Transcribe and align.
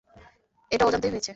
এটা 0.71 0.83
অজান্তেই 0.85 1.11
হয়েছে? 1.11 1.29